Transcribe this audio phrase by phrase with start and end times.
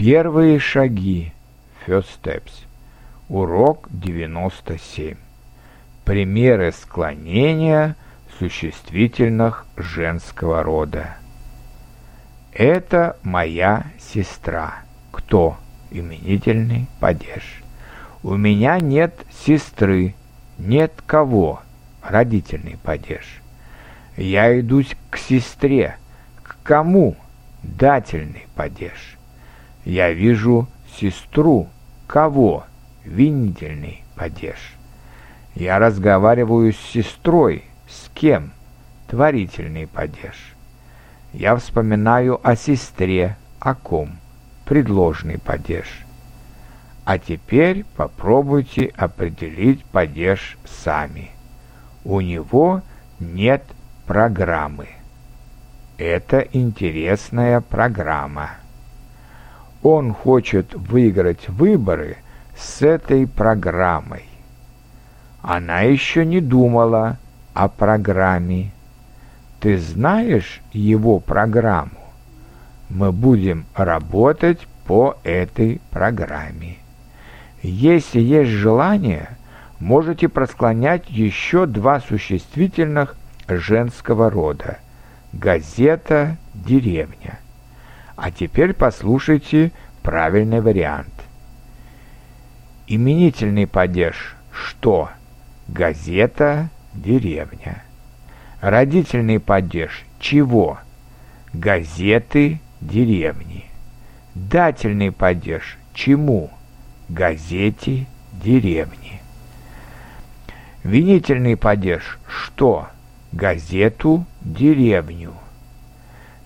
[0.00, 1.34] Первые шаги.
[1.86, 2.52] First steps.
[3.28, 5.18] Урок 97.
[6.06, 7.96] Примеры склонения
[8.38, 11.18] существительных женского рода.
[12.54, 14.84] Это моя сестра.
[15.12, 15.58] Кто?
[15.90, 17.62] Именительный падеж.
[18.22, 20.14] У меня нет сестры.
[20.56, 21.60] Нет кого?
[22.02, 23.42] Родительный падеж.
[24.16, 25.98] Я идусь к сестре.
[26.42, 27.16] К кому?
[27.62, 29.19] Дательный падеж.
[29.90, 30.68] Я вижу
[31.00, 31.68] сестру.
[32.06, 32.64] Кого?
[33.04, 34.76] Винительный падеж.
[35.56, 37.64] Я разговариваю с сестрой.
[37.88, 38.52] С кем?
[39.08, 40.54] Творительный падеж.
[41.32, 43.36] Я вспоминаю о сестре.
[43.58, 44.12] О ком?
[44.64, 45.88] Предложный падеж.
[47.04, 51.32] А теперь попробуйте определить падеж сами.
[52.04, 52.82] У него
[53.18, 53.64] нет
[54.06, 54.86] программы.
[55.98, 58.59] Это интересная программа.
[59.82, 62.18] Он хочет выиграть выборы
[62.56, 64.24] с этой программой.
[65.40, 67.18] Она еще не думала
[67.54, 68.72] о программе.
[69.60, 71.92] Ты знаешь его программу?
[72.90, 76.76] Мы будем работать по этой программе.
[77.62, 79.38] Если есть желание,
[79.78, 83.16] можете просклонять еще два существительных
[83.48, 84.78] женского рода–
[85.32, 87.38] газета, деревня–
[88.20, 91.14] а теперь послушайте правильный вариант.
[92.86, 95.08] Именительный падеж «что?»
[95.68, 97.82] Газета, деревня.
[98.60, 100.78] Родительный падеж «чего?»
[101.54, 103.64] Газеты, деревни.
[104.34, 106.50] Дательный падеж «чему?»
[107.08, 109.22] Газете, деревни.
[110.84, 112.88] Винительный падеж «что?»
[113.32, 115.32] Газету, деревню.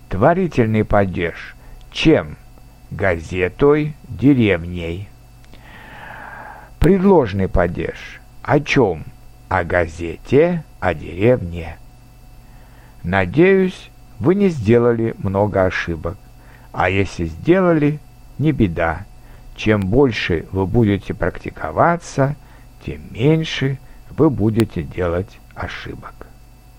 [0.07, 1.54] Творительный падеж
[1.95, 2.35] чем
[2.91, 5.07] газетой деревней.
[6.77, 8.19] Предложный падеж.
[8.43, 9.05] О чем?
[9.47, 11.77] О газете, о деревне.
[13.01, 13.89] Надеюсь,
[14.19, 16.17] вы не сделали много ошибок.
[16.73, 18.01] А если сделали,
[18.39, 19.05] не беда.
[19.55, 22.35] Чем больше вы будете практиковаться,
[22.85, 23.79] тем меньше
[24.09, 26.14] вы будете делать ошибок.